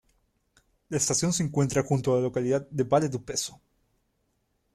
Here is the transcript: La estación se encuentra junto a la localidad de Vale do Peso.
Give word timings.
La 0.89 0.97
estación 0.97 1.31
se 1.31 1.43
encuentra 1.43 1.83
junto 1.83 2.11
a 2.11 2.15
la 2.15 2.23
localidad 2.23 2.67
de 2.71 2.83
Vale 2.85 3.07
do 3.07 3.21
Peso. 3.23 3.61